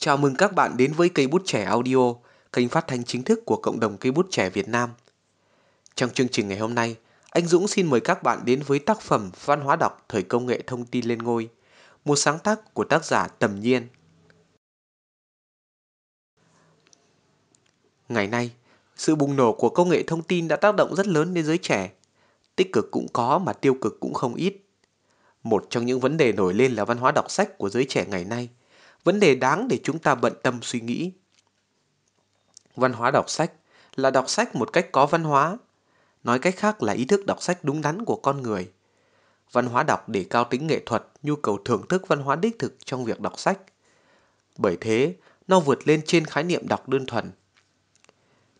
Chào 0.00 0.16
mừng 0.16 0.34
các 0.34 0.52
bạn 0.52 0.76
đến 0.76 0.92
với 0.92 1.08
Cây 1.08 1.26
Bút 1.26 1.42
Trẻ 1.44 1.64
Audio, 1.64 2.14
kênh 2.52 2.68
phát 2.68 2.86
thanh 2.86 3.04
chính 3.04 3.22
thức 3.22 3.40
của 3.46 3.56
cộng 3.62 3.80
đồng 3.80 3.96
Cây 3.96 4.12
Bút 4.12 4.26
Trẻ 4.30 4.50
Việt 4.50 4.68
Nam. 4.68 4.90
Trong 5.94 6.10
chương 6.10 6.28
trình 6.28 6.48
ngày 6.48 6.58
hôm 6.58 6.74
nay, 6.74 6.96
anh 7.30 7.46
Dũng 7.46 7.68
xin 7.68 7.86
mời 7.86 8.00
các 8.00 8.22
bạn 8.22 8.44
đến 8.44 8.62
với 8.66 8.78
tác 8.78 9.00
phẩm 9.00 9.30
Văn 9.44 9.60
hóa 9.60 9.76
đọc 9.76 10.04
thời 10.08 10.22
công 10.22 10.46
nghệ 10.46 10.62
thông 10.66 10.86
tin 10.86 11.04
lên 11.04 11.18
ngôi, 11.18 11.48
một 12.04 12.16
sáng 12.16 12.38
tác 12.38 12.74
của 12.74 12.84
tác 12.84 13.04
giả 13.04 13.28
Tầm 13.28 13.60
Nhiên. 13.60 13.88
Ngày 18.08 18.26
nay, 18.26 18.50
sự 18.96 19.14
bùng 19.16 19.36
nổ 19.36 19.52
của 19.52 19.68
công 19.68 19.88
nghệ 19.88 20.02
thông 20.02 20.22
tin 20.22 20.48
đã 20.48 20.56
tác 20.56 20.74
động 20.74 20.94
rất 20.94 21.06
lớn 21.06 21.34
đến 21.34 21.44
giới 21.44 21.58
trẻ. 21.58 21.90
Tích 22.56 22.72
cực 22.72 22.90
cũng 22.90 23.06
có 23.12 23.38
mà 23.38 23.52
tiêu 23.52 23.76
cực 23.80 24.00
cũng 24.00 24.14
không 24.14 24.34
ít. 24.34 24.56
Một 25.42 25.66
trong 25.70 25.86
những 25.86 26.00
vấn 26.00 26.16
đề 26.16 26.32
nổi 26.32 26.54
lên 26.54 26.72
là 26.72 26.84
văn 26.84 26.98
hóa 26.98 27.12
đọc 27.12 27.30
sách 27.30 27.58
của 27.58 27.68
giới 27.68 27.86
trẻ 27.88 28.06
ngày 28.08 28.24
nay, 28.24 28.48
vấn 29.08 29.20
đề 29.20 29.34
đáng 29.34 29.68
để 29.68 29.80
chúng 29.82 29.98
ta 29.98 30.14
bận 30.14 30.32
tâm 30.42 30.58
suy 30.62 30.80
nghĩ. 30.80 31.12
Văn 32.76 32.92
hóa 32.92 33.10
đọc 33.10 33.30
sách 33.30 33.52
là 33.96 34.10
đọc 34.10 34.30
sách 34.30 34.54
một 34.54 34.72
cách 34.72 34.88
có 34.92 35.06
văn 35.06 35.24
hóa, 35.24 35.58
nói 36.24 36.38
cách 36.38 36.54
khác 36.56 36.82
là 36.82 36.92
ý 36.92 37.04
thức 37.04 37.26
đọc 37.26 37.42
sách 37.42 37.58
đúng 37.62 37.82
đắn 37.82 38.04
của 38.04 38.16
con 38.16 38.42
người. 38.42 38.70
Văn 39.52 39.66
hóa 39.66 39.82
đọc 39.82 40.08
để 40.08 40.26
cao 40.30 40.44
tính 40.44 40.66
nghệ 40.66 40.82
thuật, 40.86 41.06
nhu 41.22 41.36
cầu 41.36 41.58
thưởng 41.64 41.82
thức 41.88 42.08
văn 42.08 42.18
hóa 42.18 42.36
đích 42.36 42.58
thực 42.58 42.76
trong 42.84 43.04
việc 43.04 43.20
đọc 43.20 43.38
sách. 43.38 43.58
Bởi 44.56 44.76
thế, 44.80 45.14
nó 45.46 45.60
vượt 45.60 45.88
lên 45.88 46.02
trên 46.06 46.24
khái 46.24 46.44
niệm 46.44 46.68
đọc 46.68 46.88
đơn 46.88 47.06
thuần. 47.06 47.30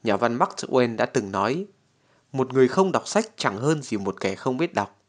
Nhà 0.02 0.16
văn 0.16 0.34
Mark 0.34 0.50
Twain 0.50 0.96
đã 0.96 1.06
từng 1.06 1.32
nói, 1.32 1.66
một 2.32 2.52
người 2.52 2.68
không 2.68 2.92
đọc 2.92 3.08
sách 3.08 3.26
chẳng 3.36 3.56
hơn 3.56 3.82
gì 3.82 3.96
một 3.96 4.20
kẻ 4.20 4.34
không 4.34 4.56
biết 4.56 4.74
đọc. 4.74 5.00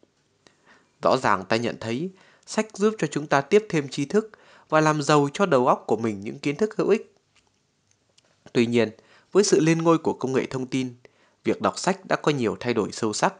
Rõ 1.01 1.17
ràng 1.17 1.45
ta 1.45 1.55
nhận 1.55 1.77
thấy, 1.79 2.11
sách 2.45 2.77
giúp 2.77 2.95
cho 2.97 3.07
chúng 3.07 3.27
ta 3.27 3.41
tiếp 3.41 3.65
thêm 3.69 3.87
tri 3.87 4.05
thức 4.05 4.31
và 4.69 4.81
làm 4.81 5.01
giàu 5.01 5.29
cho 5.33 5.45
đầu 5.45 5.67
óc 5.67 5.83
của 5.87 5.97
mình 5.97 6.21
những 6.21 6.39
kiến 6.39 6.55
thức 6.55 6.75
hữu 6.77 6.89
ích. 6.89 7.15
Tuy 8.53 8.65
nhiên, 8.65 8.89
với 9.31 9.43
sự 9.43 9.59
lên 9.59 9.77
ngôi 9.77 9.97
của 9.97 10.13
công 10.13 10.33
nghệ 10.33 10.45
thông 10.45 10.67
tin, 10.67 10.95
việc 11.43 11.61
đọc 11.61 11.79
sách 11.79 12.05
đã 12.05 12.15
có 12.15 12.31
nhiều 12.31 12.57
thay 12.59 12.73
đổi 12.73 12.91
sâu 12.91 13.13
sắc. 13.13 13.33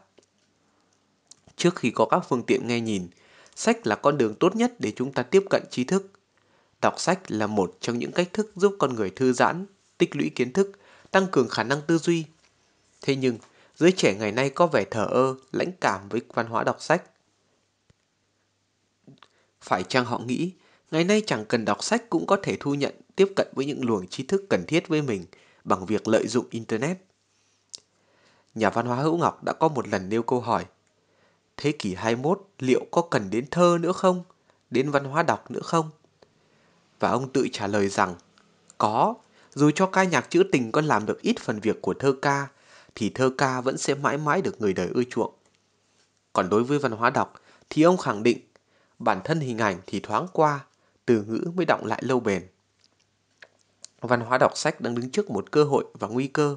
Trước 1.56 1.76
khi 1.76 1.90
có 1.90 2.06
các 2.10 2.20
phương 2.28 2.42
tiện 2.42 2.66
nghe 2.66 2.80
nhìn, 2.80 3.08
sách 3.56 3.86
là 3.86 3.96
con 3.96 4.18
đường 4.18 4.34
tốt 4.34 4.56
nhất 4.56 4.74
để 4.78 4.92
chúng 4.96 5.12
ta 5.12 5.22
tiếp 5.22 5.44
cận 5.50 5.62
tri 5.70 5.84
thức. 5.84 6.10
Đọc 6.80 7.00
sách 7.00 7.30
là 7.30 7.46
một 7.46 7.76
trong 7.80 7.98
những 7.98 8.12
cách 8.12 8.32
thức 8.32 8.52
giúp 8.56 8.76
con 8.78 8.94
người 8.94 9.10
thư 9.10 9.32
giãn, 9.32 9.66
tích 9.98 10.16
lũy 10.16 10.30
kiến 10.34 10.52
thức, 10.52 10.78
tăng 11.10 11.26
cường 11.32 11.48
khả 11.48 11.62
năng 11.62 11.80
tư 11.86 11.98
duy. 11.98 12.24
Thế 13.02 13.16
nhưng, 13.16 13.38
giới 13.76 13.92
trẻ 13.92 14.14
ngày 14.18 14.32
nay 14.32 14.50
có 14.50 14.66
vẻ 14.66 14.84
thờ 14.90 15.06
ơ, 15.10 15.34
lãnh 15.52 15.72
cảm 15.80 16.08
với 16.08 16.20
văn 16.34 16.46
hóa 16.46 16.64
đọc 16.64 16.76
sách. 16.82 17.02
Phải 19.60 19.82
chăng 19.82 20.04
họ 20.04 20.18
nghĩ, 20.18 20.52
ngày 20.90 21.04
nay 21.04 21.22
chẳng 21.26 21.44
cần 21.44 21.64
đọc 21.64 21.84
sách 21.84 22.10
cũng 22.10 22.26
có 22.26 22.36
thể 22.42 22.56
thu 22.60 22.74
nhận, 22.74 22.94
tiếp 23.16 23.32
cận 23.36 23.48
với 23.52 23.66
những 23.66 23.84
luồng 23.84 24.08
tri 24.08 24.22
thức 24.22 24.44
cần 24.48 24.64
thiết 24.66 24.88
với 24.88 25.02
mình 25.02 25.24
bằng 25.64 25.86
việc 25.86 26.08
lợi 26.08 26.26
dụng 26.26 26.46
Internet? 26.50 26.98
Nhà 28.54 28.70
văn 28.70 28.86
hóa 28.86 28.96
Hữu 28.96 29.16
Ngọc 29.16 29.44
đã 29.44 29.52
có 29.52 29.68
một 29.68 29.88
lần 29.88 30.08
nêu 30.08 30.22
câu 30.22 30.40
hỏi 30.40 30.64
Thế 31.56 31.72
kỷ 31.72 31.94
21 31.94 32.48
liệu 32.58 32.86
có 32.90 33.02
cần 33.02 33.30
đến 33.30 33.46
thơ 33.50 33.78
nữa 33.80 33.92
không? 33.92 34.24
Đến 34.70 34.90
văn 34.90 35.04
hóa 35.04 35.22
đọc 35.22 35.50
nữa 35.50 35.60
không? 35.62 35.90
Và 37.00 37.10
ông 37.10 37.32
tự 37.32 37.48
trả 37.52 37.66
lời 37.66 37.88
rằng 37.88 38.14
Có, 38.78 39.14
dù 39.54 39.70
cho 39.74 39.86
ca 39.86 40.04
nhạc 40.04 40.30
trữ 40.30 40.42
tình 40.52 40.72
có 40.72 40.80
làm 40.80 41.06
được 41.06 41.22
ít 41.22 41.40
phần 41.40 41.60
việc 41.60 41.82
của 41.82 41.94
thơ 41.94 42.12
ca 42.22 42.48
thì 42.94 43.10
thơ 43.14 43.30
ca 43.38 43.60
vẫn 43.60 43.78
sẽ 43.78 43.94
mãi 43.94 44.18
mãi 44.18 44.42
được 44.42 44.60
người 44.60 44.72
đời 44.72 44.88
ưa 44.94 45.02
chuộng. 45.10 45.34
Còn 46.32 46.48
đối 46.48 46.64
với 46.64 46.78
văn 46.78 46.92
hóa 46.92 47.10
đọc 47.10 47.34
thì 47.70 47.82
ông 47.82 47.96
khẳng 47.96 48.22
định 48.22 48.38
bản 48.98 49.20
thân 49.24 49.40
hình 49.40 49.58
ảnh 49.58 49.80
thì 49.86 50.00
thoáng 50.00 50.26
qua, 50.32 50.64
từ 51.10 51.22
ngữ 51.22 51.50
mới 51.56 51.66
động 51.66 51.86
lại 51.86 52.02
lâu 52.04 52.20
bền. 52.20 52.42
Văn 54.00 54.20
hóa 54.20 54.38
đọc 54.38 54.52
sách 54.54 54.80
đang 54.80 54.94
đứng 54.94 55.10
trước 55.10 55.30
một 55.30 55.50
cơ 55.50 55.64
hội 55.64 55.84
và 55.92 56.08
nguy 56.08 56.26
cơ. 56.26 56.56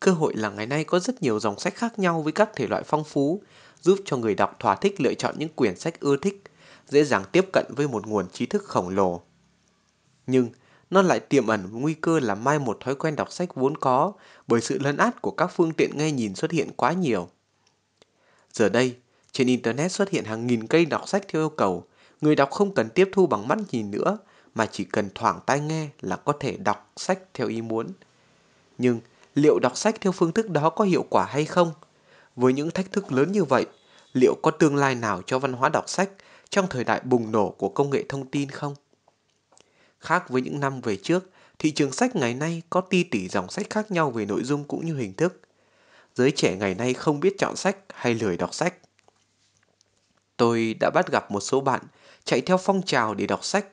Cơ 0.00 0.12
hội 0.12 0.34
là 0.36 0.50
ngày 0.50 0.66
nay 0.66 0.84
có 0.84 0.98
rất 0.98 1.22
nhiều 1.22 1.40
dòng 1.40 1.58
sách 1.58 1.74
khác 1.74 1.98
nhau 1.98 2.22
với 2.22 2.32
các 2.32 2.50
thể 2.56 2.66
loại 2.66 2.82
phong 2.86 3.04
phú, 3.04 3.42
giúp 3.80 3.98
cho 4.04 4.16
người 4.16 4.34
đọc 4.34 4.56
thỏa 4.60 4.74
thích 4.74 5.00
lựa 5.00 5.14
chọn 5.14 5.34
những 5.38 5.48
quyển 5.48 5.76
sách 5.76 6.00
ưa 6.00 6.16
thích, 6.16 6.42
dễ 6.88 7.04
dàng 7.04 7.24
tiếp 7.32 7.44
cận 7.52 7.66
với 7.76 7.88
một 7.88 8.06
nguồn 8.06 8.30
trí 8.32 8.46
thức 8.46 8.64
khổng 8.64 8.88
lồ. 8.88 9.20
Nhưng 10.26 10.48
nó 10.90 11.02
lại 11.02 11.20
tiềm 11.20 11.46
ẩn 11.46 11.68
nguy 11.72 11.94
cơ 11.94 12.20
là 12.20 12.34
mai 12.34 12.58
một 12.58 12.78
thói 12.80 12.94
quen 12.94 13.16
đọc 13.16 13.32
sách 13.32 13.54
vốn 13.54 13.76
có 13.76 14.12
bởi 14.46 14.60
sự 14.60 14.78
lấn 14.78 14.96
át 14.96 15.22
của 15.22 15.30
các 15.30 15.46
phương 15.46 15.72
tiện 15.72 15.98
nghe 15.98 16.12
nhìn 16.12 16.34
xuất 16.34 16.50
hiện 16.50 16.70
quá 16.76 16.92
nhiều. 16.92 17.28
Giờ 18.52 18.68
đây, 18.68 18.96
trên 19.32 19.46
Internet 19.46 19.92
xuất 19.92 20.10
hiện 20.10 20.24
hàng 20.24 20.46
nghìn 20.46 20.66
cây 20.66 20.84
đọc 20.84 21.08
sách 21.08 21.24
theo 21.28 21.42
yêu 21.42 21.48
cầu, 21.48 21.86
người 22.20 22.36
đọc 22.36 22.50
không 22.50 22.74
cần 22.74 22.88
tiếp 22.88 23.08
thu 23.12 23.26
bằng 23.26 23.48
mắt 23.48 23.58
nhìn 23.70 23.90
nữa 23.90 24.18
mà 24.54 24.66
chỉ 24.66 24.84
cần 24.84 25.08
thoảng 25.14 25.40
tai 25.46 25.60
nghe 25.60 25.88
là 26.00 26.16
có 26.16 26.32
thể 26.40 26.56
đọc 26.56 26.92
sách 26.96 27.18
theo 27.34 27.48
ý 27.48 27.62
muốn. 27.62 27.86
Nhưng 28.78 29.00
liệu 29.34 29.58
đọc 29.58 29.76
sách 29.76 30.00
theo 30.00 30.12
phương 30.12 30.32
thức 30.32 30.50
đó 30.50 30.70
có 30.70 30.84
hiệu 30.84 31.04
quả 31.10 31.26
hay 31.28 31.44
không? 31.44 31.72
Với 32.36 32.52
những 32.52 32.70
thách 32.70 32.92
thức 32.92 33.12
lớn 33.12 33.32
như 33.32 33.44
vậy, 33.44 33.66
liệu 34.12 34.34
có 34.42 34.50
tương 34.50 34.76
lai 34.76 34.94
nào 34.94 35.22
cho 35.26 35.38
văn 35.38 35.52
hóa 35.52 35.68
đọc 35.68 35.88
sách 35.88 36.10
trong 36.50 36.66
thời 36.70 36.84
đại 36.84 37.00
bùng 37.04 37.32
nổ 37.32 37.50
của 37.50 37.68
công 37.68 37.90
nghệ 37.90 38.04
thông 38.08 38.26
tin 38.26 38.50
không? 38.50 38.74
Khác 39.98 40.28
với 40.28 40.42
những 40.42 40.60
năm 40.60 40.80
về 40.80 40.96
trước, 40.96 41.30
thị 41.58 41.70
trường 41.70 41.92
sách 41.92 42.16
ngày 42.16 42.34
nay 42.34 42.62
có 42.70 42.80
ti 42.80 43.02
tỷ 43.02 43.28
dòng 43.28 43.48
sách 43.50 43.70
khác 43.70 43.90
nhau 43.90 44.10
về 44.10 44.26
nội 44.26 44.44
dung 44.44 44.64
cũng 44.64 44.86
như 44.86 44.96
hình 44.96 45.14
thức. 45.14 45.40
Giới 46.14 46.30
trẻ 46.30 46.56
ngày 46.56 46.74
nay 46.74 46.94
không 46.94 47.20
biết 47.20 47.38
chọn 47.38 47.56
sách 47.56 47.76
hay 47.94 48.14
lười 48.14 48.36
đọc 48.36 48.54
sách. 48.54 48.74
Tôi 50.36 50.74
đã 50.80 50.90
bắt 50.94 51.12
gặp 51.12 51.30
một 51.30 51.40
số 51.40 51.60
bạn 51.60 51.80
chạy 52.26 52.40
theo 52.40 52.56
phong 52.56 52.82
trào 52.82 53.14
để 53.14 53.26
đọc 53.26 53.44
sách. 53.44 53.66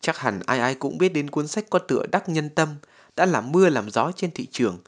Chắc 0.00 0.18
hẳn 0.18 0.40
ai 0.46 0.60
ai 0.60 0.74
cũng 0.74 0.98
biết 0.98 1.08
đến 1.08 1.30
cuốn 1.30 1.46
sách 1.48 1.64
có 1.70 1.78
tựa 1.78 2.06
đắc 2.12 2.28
nhân 2.28 2.50
tâm 2.50 2.68
đã 3.16 3.26
làm 3.26 3.52
mưa 3.52 3.68
làm 3.68 3.90
gió 3.90 4.12
trên 4.16 4.30
thị 4.30 4.46
trường. 4.52 4.78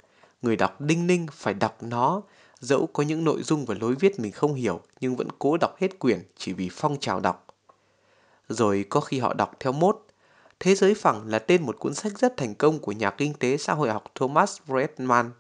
Người 0.43 0.57
đọc 0.57 0.81
đinh 0.81 1.07
ninh 1.07 1.27
phải 1.33 1.55
đọc 1.55 1.83
nó, 1.83 2.23
dẫu 2.61 2.87
có 2.87 3.03
những 3.03 3.25
nội 3.25 3.43
dung 3.43 3.65
và 3.65 3.75
lối 3.81 3.95
viết 3.95 4.21
mình 4.21 4.33
không 4.33 4.55
hiểu 4.55 4.81
nhưng 5.01 5.17
vẫn 5.17 5.29
cố 5.39 5.57
đọc 5.57 5.77
hết 5.81 5.99
quyển 5.99 6.23
chỉ 6.37 6.53
vì 6.53 6.69
phong 6.73 7.01
trào 7.01 7.21
đọc. 7.21 7.47
Rồi 8.49 8.85
có 8.89 9.01
khi 9.01 9.19
họ 9.19 9.35
đọc 9.35 9.57
theo 9.61 9.73
mốt, 9.73 10.07
Thế 10.61 10.75
giới 10.75 10.95
phẳng 10.95 11.29
là 11.29 11.39
tên 11.39 11.63
một 11.63 11.79
cuốn 11.79 11.95
sách 11.95 12.19
rất 12.19 12.37
thành 12.37 12.55
công 12.55 12.79
của 12.79 12.93
nhà 12.93 13.11
kinh 13.11 13.35
tế 13.35 13.57
xã 13.57 13.73
hội 13.75 13.91
học 13.91 14.05
Thomas 14.15 14.59
Friedman. 14.67 15.31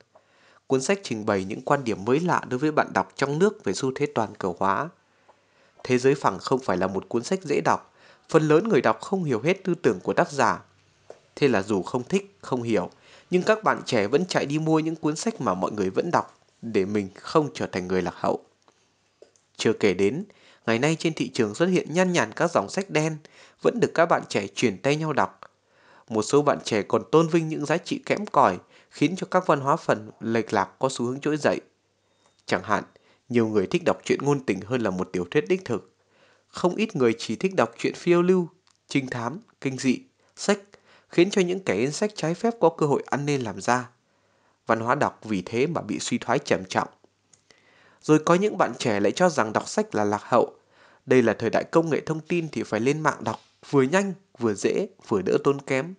Cuốn 0.66 0.80
sách 0.80 1.00
trình 1.02 1.26
bày 1.26 1.44
những 1.44 1.60
quan 1.60 1.84
điểm 1.84 2.04
mới 2.04 2.20
lạ 2.20 2.42
đối 2.48 2.58
với 2.58 2.72
bạn 2.72 2.92
đọc 2.94 3.12
trong 3.16 3.38
nước 3.38 3.64
về 3.64 3.72
xu 3.72 3.92
thế 3.94 4.06
toàn 4.06 4.34
cầu 4.34 4.56
hóa. 4.58 4.88
Thế 5.86 5.98
giới 5.98 6.14
phẳng 6.14 6.38
không 6.38 6.60
phải 6.60 6.76
là 6.76 6.86
một 6.86 7.08
cuốn 7.08 7.24
sách 7.24 7.42
dễ 7.42 7.60
đọc, 7.64 7.94
phần 8.28 8.48
lớn 8.48 8.68
người 8.68 8.80
đọc 8.80 9.00
không 9.00 9.24
hiểu 9.24 9.40
hết 9.40 9.64
tư 9.64 9.74
tưởng 9.74 10.00
của 10.00 10.12
tác 10.12 10.30
giả. 10.32 10.62
Thế 11.36 11.48
là 11.48 11.62
dù 11.62 11.82
không 11.82 12.02
thích, 12.02 12.36
không 12.40 12.62
hiểu, 12.62 12.90
nhưng 13.30 13.42
các 13.42 13.64
bạn 13.64 13.82
trẻ 13.86 14.06
vẫn 14.06 14.26
chạy 14.26 14.46
đi 14.46 14.58
mua 14.58 14.78
những 14.78 14.96
cuốn 14.96 15.16
sách 15.16 15.40
mà 15.40 15.54
mọi 15.54 15.72
người 15.72 15.90
vẫn 15.90 16.10
đọc 16.10 16.38
để 16.62 16.84
mình 16.84 17.08
không 17.14 17.48
trở 17.54 17.66
thành 17.66 17.88
người 17.88 18.02
lạc 18.02 18.14
hậu. 18.14 18.44
Chưa 19.56 19.72
kể 19.72 19.94
đến, 19.94 20.24
ngày 20.66 20.78
nay 20.78 20.96
trên 20.98 21.12
thị 21.14 21.30
trường 21.34 21.54
xuất 21.54 21.66
hiện 21.66 21.94
nhan 21.94 22.12
nhản 22.12 22.32
các 22.32 22.50
dòng 22.50 22.68
sách 22.68 22.90
đen, 22.90 23.16
vẫn 23.62 23.80
được 23.80 23.90
các 23.94 24.06
bạn 24.06 24.22
trẻ 24.28 24.46
truyền 24.54 24.78
tay 24.78 24.96
nhau 24.96 25.12
đọc. 25.12 25.40
Một 26.08 26.22
số 26.22 26.42
bạn 26.42 26.58
trẻ 26.64 26.82
còn 26.82 27.02
tôn 27.12 27.28
vinh 27.28 27.48
những 27.48 27.66
giá 27.66 27.76
trị 27.76 28.00
kém 28.06 28.26
cỏi, 28.26 28.58
khiến 28.90 29.16
cho 29.16 29.26
các 29.30 29.46
văn 29.46 29.60
hóa 29.60 29.76
phần 29.76 30.10
lệch 30.20 30.52
lạc 30.52 30.68
có 30.78 30.88
xu 30.88 31.04
hướng 31.04 31.20
trỗi 31.20 31.36
dậy. 31.36 31.60
Chẳng 32.46 32.62
hạn, 32.62 32.84
nhiều 33.28 33.48
người 33.48 33.66
thích 33.66 33.82
đọc 33.84 34.00
truyện 34.04 34.18
ngôn 34.22 34.40
tình 34.40 34.60
hơn 34.60 34.80
là 34.80 34.90
một 34.90 35.08
tiểu 35.12 35.26
thuyết 35.30 35.44
đích 35.48 35.64
thực. 35.64 35.94
Không 36.48 36.76
ít 36.76 36.96
người 36.96 37.14
chỉ 37.18 37.36
thích 37.36 37.54
đọc 37.56 37.70
truyện 37.78 37.94
phiêu 37.94 38.22
lưu, 38.22 38.48
trinh 38.88 39.06
thám, 39.06 39.40
kinh 39.60 39.78
dị, 39.78 40.00
sách, 40.36 40.58
khiến 41.08 41.30
cho 41.30 41.42
những 41.42 41.60
kẻ 41.60 41.74
in 41.74 41.92
sách 41.92 42.10
trái 42.14 42.34
phép 42.34 42.54
có 42.60 42.68
cơ 42.68 42.86
hội 42.86 43.02
ăn 43.06 43.26
nên 43.26 43.40
làm 43.40 43.60
ra. 43.60 43.88
Văn 44.66 44.80
hóa 44.80 44.94
đọc 44.94 45.20
vì 45.24 45.42
thế 45.46 45.66
mà 45.66 45.82
bị 45.82 45.98
suy 45.98 46.18
thoái 46.18 46.38
trầm 46.38 46.64
trọng. 46.68 46.88
Rồi 48.02 48.18
có 48.18 48.34
những 48.34 48.58
bạn 48.58 48.72
trẻ 48.78 49.00
lại 49.00 49.12
cho 49.12 49.28
rằng 49.28 49.52
đọc 49.52 49.68
sách 49.68 49.94
là 49.94 50.04
lạc 50.04 50.22
hậu. 50.22 50.54
Đây 51.06 51.22
là 51.22 51.34
thời 51.38 51.50
đại 51.50 51.64
công 51.64 51.90
nghệ 51.90 52.00
thông 52.00 52.20
tin 52.20 52.48
thì 52.48 52.62
phải 52.62 52.80
lên 52.80 53.00
mạng 53.00 53.24
đọc 53.24 53.40
vừa 53.70 53.82
nhanh, 53.82 54.12
vừa 54.38 54.54
dễ, 54.54 54.88
vừa 55.08 55.22
đỡ 55.22 55.38
tốn 55.44 55.60
kém. 55.60 55.94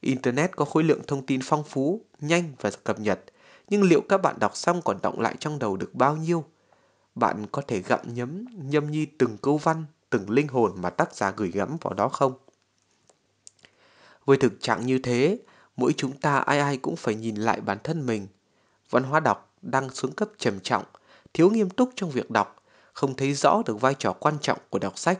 Internet 0.00 0.56
có 0.56 0.64
khối 0.64 0.84
lượng 0.84 1.00
thông 1.06 1.26
tin 1.26 1.40
phong 1.44 1.64
phú, 1.64 2.04
nhanh 2.20 2.52
và 2.60 2.70
cập 2.84 3.00
nhật, 3.00 3.20
nhưng 3.68 3.82
liệu 3.82 4.00
các 4.00 4.18
bạn 4.18 4.36
đọc 4.38 4.56
xong 4.56 4.82
còn 4.82 4.98
động 5.02 5.20
lại 5.20 5.36
trong 5.40 5.58
đầu 5.58 5.76
được 5.76 5.94
bao 5.94 6.16
nhiêu? 6.16 6.44
Bạn 7.14 7.46
có 7.52 7.62
thể 7.68 7.82
gặm 7.82 8.00
nhấm, 8.14 8.44
nhâm 8.62 8.90
nhi 8.90 9.06
từng 9.06 9.36
câu 9.42 9.58
văn, 9.58 9.84
từng 10.10 10.30
linh 10.30 10.48
hồn 10.48 10.72
mà 10.76 10.90
tác 10.90 11.14
giả 11.14 11.32
gửi 11.36 11.50
gắm 11.50 11.76
vào 11.80 11.94
đó 11.94 12.08
không? 12.08 12.32
Với 14.24 14.36
thực 14.36 14.52
trạng 14.60 14.86
như 14.86 14.98
thế, 14.98 15.38
mỗi 15.76 15.92
chúng 15.96 16.12
ta 16.18 16.38
ai 16.38 16.58
ai 16.58 16.76
cũng 16.76 16.96
phải 16.96 17.14
nhìn 17.14 17.36
lại 17.36 17.60
bản 17.60 17.78
thân 17.84 18.06
mình. 18.06 18.26
Văn 18.90 19.02
hóa 19.02 19.20
đọc 19.20 19.54
đang 19.62 19.90
xuống 19.90 20.12
cấp 20.12 20.28
trầm 20.38 20.60
trọng, 20.60 20.84
thiếu 21.34 21.50
nghiêm 21.50 21.70
túc 21.70 21.90
trong 21.96 22.10
việc 22.10 22.30
đọc, 22.30 22.62
không 22.92 23.14
thấy 23.14 23.34
rõ 23.34 23.62
được 23.66 23.80
vai 23.80 23.94
trò 23.98 24.12
quan 24.12 24.34
trọng 24.40 24.58
của 24.70 24.78
đọc 24.78 24.98
sách 24.98 25.18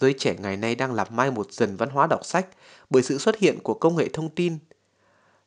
giới 0.00 0.14
trẻ 0.18 0.36
ngày 0.38 0.56
nay 0.56 0.74
đang 0.74 0.94
làm 0.94 1.06
mai 1.10 1.30
một 1.30 1.52
dần 1.52 1.76
văn 1.76 1.88
hóa 1.88 2.06
đọc 2.06 2.24
sách 2.24 2.46
bởi 2.90 3.02
sự 3.02 3.18
xuất 3.18 3.38
hiện 3.38 3.58
của 3.62 3.74
công 3.74 3.96
nghệ 3.96 4.08
thông 4.12 4.28
tin. 4.28 4.58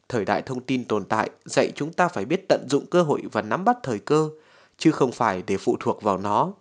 Thời 0.10 0.26
đại 0.26 0.42
thông 0.42 0.62
tin 0.62 0.86
tồn 0.86 1.06
tại 1.06 1.30
dạy 1.46 1.72
chúng 1.76 1.94
ta 1.94 2.08
phải 2.08 2.26
biết 2.26 2.46
tận 2.50 2.68
dụng 2.70 2.86
cơ 2.86 3.02
hội 3.02 3.22
và 3.32 3.42
nắm 3.42 3.66
bắt 3.66 3.78
thời 3.84 4.00
cơ, 4.00 4.30
chứ 4.78 4.92
không 4.92 5.12
phải 5.12 5.44
để 5.48 5.58
phụ 5.58 5.78
thuộc 5.80 6.02
vào 6.02 6.18
nó. 6.18 6.54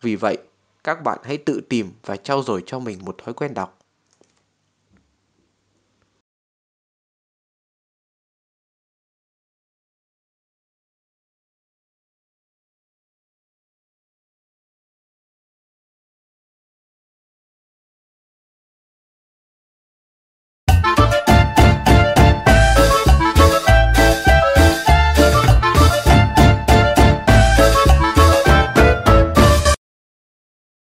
Vì 0.00 0.16
vậy, 0.16 0.38
các 0.84 1.02
bạn 1.04 1.18
hãy 1.22 1.36
tự 1.36 1.60
tìm 1.68 1.92
và 2.04 2.16
trau 2.16 2.42
dồi 2.42 2.62
cho 2.66 2.78
mình 2.78 2.98
một 3.04 3.18
thói 3.24 3.34
quen 3.34 3.54
đọc. 3.54 3.79